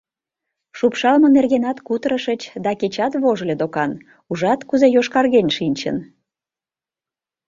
Шупшалме 0.77 1.27
нергенат 1.35 1.77
кутырышыч, 1.87 2.41
да 2.63 2.71
кечат 2.79 3.13
вожыльо 3.21 3.55
докан: 3.61 3.91
ужат, 4.31 4.59
кузе 4.69 4.87
йошкарген 4.95 5.47
шинчын. 5.57 5.97